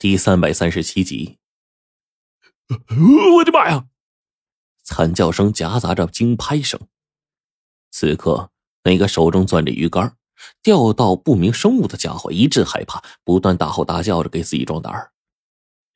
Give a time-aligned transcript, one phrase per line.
[0.00, 1.38] 第三百三十七集，
[2.68, 3.86] 我的妈呀！
[4.84, 6.78] 惨叫声夹杂着惊拍声。
[7.90, 8.52] 此刻，
[8.84, 10.16] 那个手中攥着鱼竿、
[10.62, 15.10] 钓到不明生物的家伙一阵害怕，不断大吼大叫着给自己壮胆儿。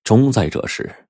[0.03, 1.07] 终在这时，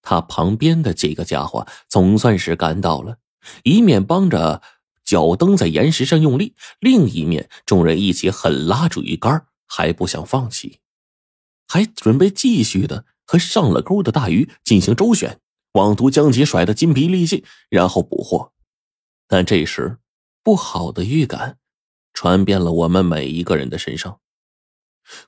[0.00, 3.18] 他旁边的几个家伙总算是赶到了，
[3.64, 4.62] 一面帮着
[5.02, 10.78] 脚蹬在岩石上用力，另一面众人一起狠拉住鱼竿，还不想放弃。
[11.70, 15.38] 还准备继续的和上了钩的大鱼进行周旋，
[15.74, 18.52] 妄图将其甩得筋疲力尽，然后捕获。
[19.28, 19.98] 但这时，
[20.42, 21.58] 不好的预感
[22.12, 24.18] 传遍了我们每一个人的身上。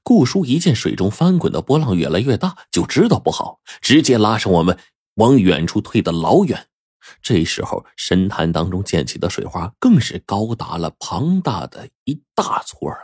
[0.03, 4.77] 顾叔一见水中翻滚的波浪越来越大，就知道不好，直接拉上我们
[5.15, 6.67] 往远处退得老远。
[7.23, 12.99] 这时候，深潭当中溅起的水花更是高达了庞大的一大撮啊！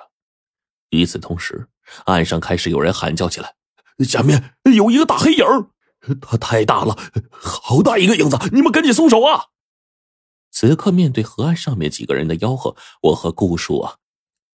[0.91, 1.68] 与此同时，
[2.06, 3.55] 岸上开始有人喊叫起来
[4.06, 5.45] ：“下面有一个大黑影
[6.20, 6.96] 它太大了，
[7.33, 8.38] 好大一个影子！
[8.52, 9.46] 你们赶紧松手啊！”
[10.51, 13.96] 此刻，面对河岸上面几个人的吆喝，我和顾叔啊，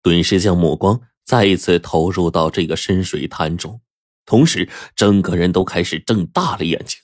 [0.04, 3.82] 顿时将目光再一次投入到这个深水潭中，
[4.26, 7.00] 同时整个人都开始睁大了眼睛，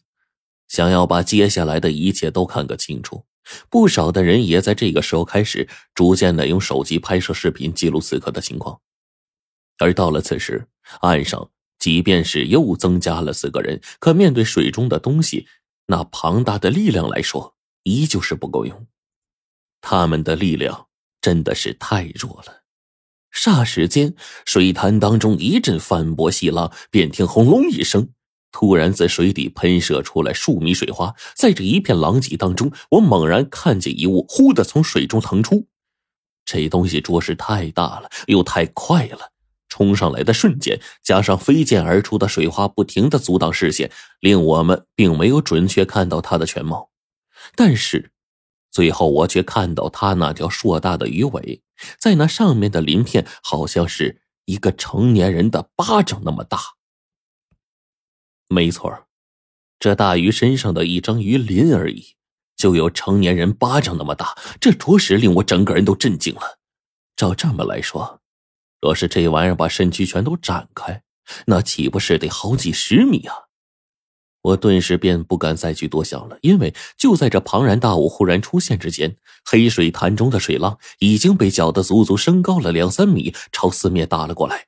[0.67, 3.25] 想要把接下来的一切都看个清楚。
[3.69, 8.79] 不少的人也在这个时候开始逐渐的用手机拍摄视频，记录此刻的情况。
[9.79, 10.67] 而到了此时，
[11.01, 15.47] 岸上即便是又增加了四个人，可面对水中的东西，
[15.87, 18.87] 那庞大的力量来说，依旧是不够用。
[19.81, 20.87] 他们的力量
[21.21, 22.63] 真的是太弱了。
[23.33, 24.15] 霎时间，
[24.45, 28.09] 水潭当中一阵翻波细浪，便听轰隆一声，
[28.51, 31.13] 突然自水底喷射出来数米水花。
[31.35, 35.67] 在这一片狼藉当中，我猛然看见一物忽的从水中腾出，
[36.45, 39.33] 这东西着实太大了，又太快了。
[39.75, 46.91] 冲上来的瞬间，加上飞溅而出的水花不停的阻挡视线，令我们并没有准确看到它的全貌。
[47.57, 48.13] 但是，
[48.71, 51.61] 最后我却看到它那条硕大的鱼尾，
[51.99, 56.57] 在那上面的鳞片，好像是一个成年人的巴掌那么大。
[58.47, 59.07] 没错，
[59.77, 62.15] 这大鱼身上的一张鱼鳞而已，
[62.55, 66.59] 就有成年人巴掌那么大，这着实令我整个人都震惊了。
[67.17, 68.21] 照这么来说。
[68.81, 71.01] 若是这玩意儿把身躯全都展开，
[71.47, 73.35] 那岂不是得好几十米啊！
[74.41, 84.67] 我顿时便不敢再去多想了，因为就在这庞然大物忽然出现之间，黑水潭中的水浪已经被搅得足足升高了两三米，朝四面打了过来。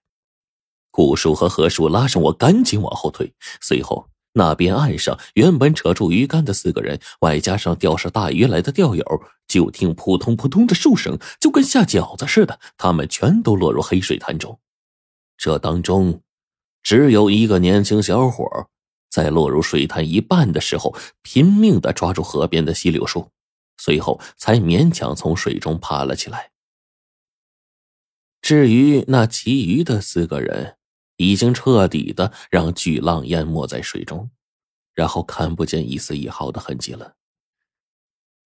[0.89, 4.09] 顾叔和何叔拉上我，赶紧往后退，随后。
[4.37, 9.03] 那边岸上原本扯住鱼竿的四个人，外加上钓上大鱼来的钓友，
[9.47, 14.59] 就听扑通扑通的数声，就跟下饺子似的，他们全都落入黑水潭中。
[15.37, 16.21] 这当中，
[16.83, 18.69] 只有一个年轻小伙，
[19.09, 23.31] 在落入水潭一半的时候，拼命的抓住河边的稀柳树，
[23.77, 26.51] 随后才勉强从水中爬了起来。
[28.41, 30.76] 至于那其余的四个人，
[31.17, 34.31] 已经彻底的让巨浪淹没在水中，
[34.93, 37.15] 然后看不见一丝一毫的痕迹了。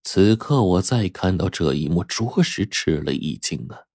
[0.04, 3.86] 此刻我再看到这一幕，着实吃了一惊啊！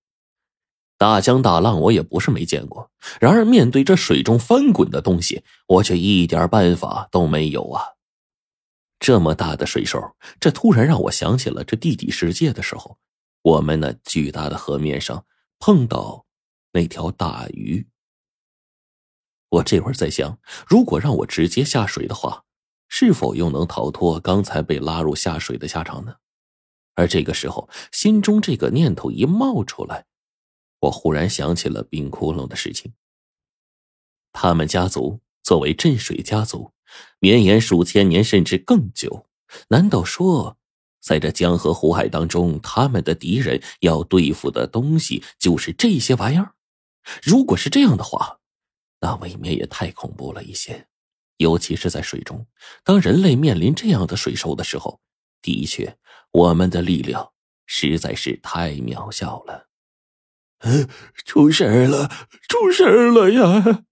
[0.98, 7.82] 大江大浪我也不是没见过，然而面对这水中翻滚的东西，我却一点办法都没有啊！
[8.98, 10.00] 这么大的水手，
[10.40, 12.98] 这突然让我想起了这地底世界的时候，
[13.42, 15.26] 我们那巨大的河面上
[15.58, 16.24] 碰到
[16.72, 17.86] 那条大鱼。
[19.48, 22.44] 我这会儿在想，如果让我直接下水的话，
[22.88, 26.16] 是否又能逃脱刚才被拉入下水的下场呢？
[26.94, 30.06] 而这个时候，心中这个念头一冒出来，
[30.80, 32.92] 我忽然想起了冰窟窿的事情。
[34.32, 36.72] 他们家族作为镇水家族，
[37.18, 39.26] 绵延数千年甚至更久。
[39.68, 40.56] 难道说，
[41.00, 46.54] 在这江河湖海当中，他们的敌人要对付的东西就是这些玩意儿？
[47.22, 48.40] 如果是这样的话，
[49.00, 50.86] 那未免也太恐怖了一些，
[51.36, 52.46] 尤其是在水中，
[52.82, 55.00] 当人类面临这样的水兽的时候，
[55.42, 55.96] 的确，
[56.32, 57.32] 我们的力量
[57.66, 59.68] 实在是太渺小了。
[61.24, 62.10] 出事了，
[62.48, 63.84] 出事了呀！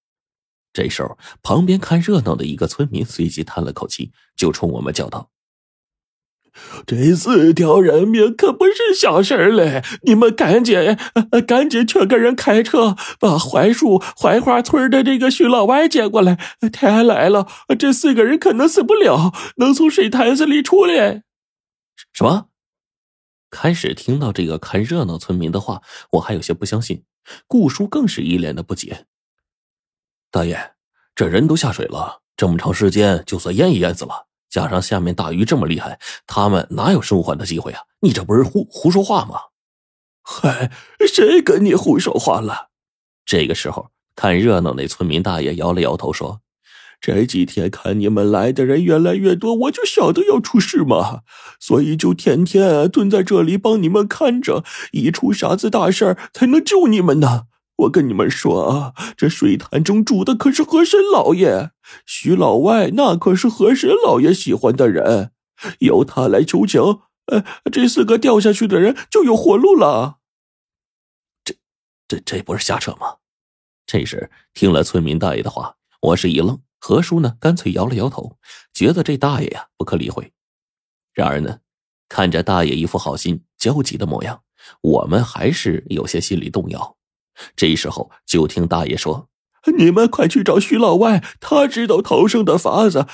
[0.73, 5.31] 这时候，旁边看热闹的一个村民随即叹了口气，就冲我们叫道。
[6.87, 9.83] 这四条人命可不是小事嘞！
[10.03, 10.97] 你们赶紧、
[11.47, 16.39] 赶紧劝个人开车，把槐树槐花村的这个徐老歪接过来。
[16.73, 17.47] 天来了，
[17.79, 21.23] 这四个人可能死不了，能从水潭子里出来。
[22.13, 22.47] 什么？
[23.51, 27.05] 开始听到这个看热闹村民的话，我还有些不相信。
[27.47, 29.07] 顾叔更是一脸的不解。
[30.31, 30.73] 大爷，
[31.15, 34.27] 这人都下水了这么长时间，就算淹也淹死了。
[34.55, 35.99] 加上下面大鱼这么厉害，
[36.29, 37.81] 他们哪有生还的机会啊？
[38.03, 39.35] 你这不是胡胡说话吗？
[40.23, 40.71] 嗨，
[41.13, 42.69] 谁跟你胡说话了？
[43.27, 46.41] 这个时候，看热闹那村民大爷摇了摇头说
[47.03, 51.23] ：“这几天看你们来的人越来越多，我就晓得要出事嘛，
[51.59, 54.63] 所以就天天蹲在这里帮你们看着，
[54.93, 57.47] 一出啥子大事才能救你们呢。
[57.77, 61.71] 我跟你们说啊，这水潭中住的可是河神老爷，
[62.07, 65.33] 徐老外那可是河神老爷喜欢的人，
[65.81, 66.81] 由他来求情。”
[67.27, 67.43] 呃，
[67.73, 70.19] 这四个掉下去的人就有活路了。
[71.43, 71.57] 这、
[72.07, 73.17] 这、这不是瞎扯吗？
[73.87, 76.61] 这时听了村民大爷的话，我是一愣。
[76.79, 78.37] 何叔呢，干脆摇了摇头，
[78.75, 80.35] 觉得这大爷呀不可理会。
[81.15, 81.61] 然而呢，
[82.11, 84.43] 看着大爷一副好心焦急的模样，
[84.83, 86.99] 我们还是有些心里动摇。
[87.57, 89.29] 这时候就听大爷说。
[89.79, 93.07] 你们快去找徐老外，他知道逃生的法子。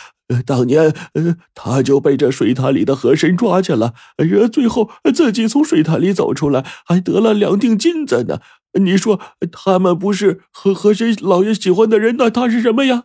[0.44, 8.40] 当年，呃，他就被这水潭里的河神抓去了，呃，最后自己从水潭里走出来，还得了两锭金子呢。
[8.81, 9.20] 你说
[9.52, 13.05] 他们不是河河神老爷喜欢的人，那他是什么呀？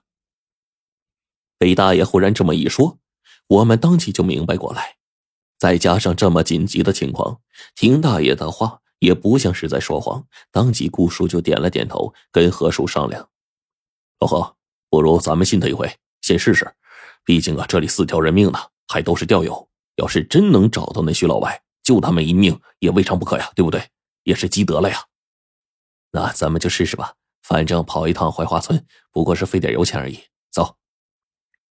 [1.58, 2.98] 被大爷忽然这么一说，
[3.48, 4.96] 我们当即就明白过来。
[5.58, 7.40] 再加上这么紧急的情况，
[7.76, 10.26] 听大爷的话也不像是在说谎。
[10.52, 13.30] 当即，顾叔就点了点头，跟何叔商量。
[14.20, 14.56] 老何，
[14.90, 16.70] 不如咱们信他一回，先试试。
[17.24, 19.70] 毕竟啊，这里四条人命呢，还都是钓友。
[19.96, 23.88] 要是真能找到那徐老外，救他们一命也未尝不可呀，对不对？
[24.24, 25.06] 也是积德了呀。
[26.12, 27.14] 那咱们就试试吧。
[27.44, 30.20] 反正跑一趟槐花村，不过是费点油钱而已。
[30.52, 30.78] 走。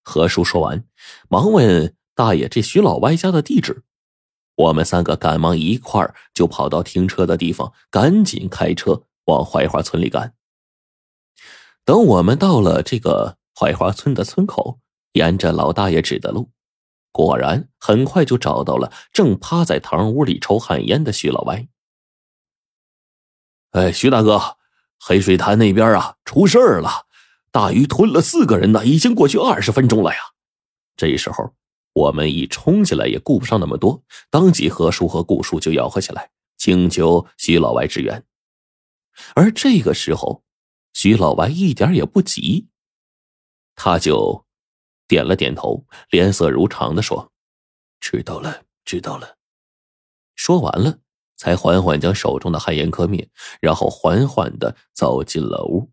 [0.02, 0.84] 何叔说完，
[1.28, 3.82] 忙问大爷：“这徐老歪家的地址？”
[4.54, 10.34] 我们三个赶忙一块儿就跑到停车的地方，赶紧开车往槐花村里赶。
[11.84, 14.78] 等我们到了这个槐花村的村口，
[15.12, 16.50] 沿着老大爷指的路，
[17.10, 21.66] 果然很快就找到了正趴在堂屋里抽旱烟的徐老歪。
[23.72, 24.58] 哎，徐大哥，
[25.00, 27.06] 黑水潭那边啊出事儿了，
[27.50, 30.18] 大鱼吞了四个人呢，已经过去二十分钟了呀。
[30.94, 31.54] 这时候
[31.92, 38.24] 我们一冲进来也顾不上那么多，当即何叔和顾叔就吆喝起来，请求徐老歪支援。
[39.34, 40.42] 而这个时候。
[40.94, 42.68] 徐老歪一点也不急，
[43.74, 44.44] 他就
[45.08, 47.32] 点了点头，脸色如常的说
[47.98, 49.38] ：“知道了，知道了。”
[50.36, 50.98] 说完了，
[51.38, 53.26] 才缓缓将手中的旱烟磕灭，
[53.58, 55.90] 然后缓缓的走进了屋，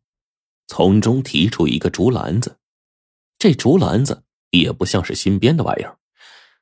[0.67, 2.59] 从中提出一个竹篮子。
[3.37, 5.97] 这竹篮子也不像是新编的玩意儿，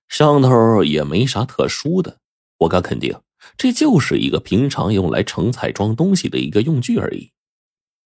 [0.07, 2.19] 上头也没啥特殊的，
[2.59, 3.19] 我敢肯定，
[3.57, 7.31] 这就是一个平常用来盛菜装东西的一个用具而已。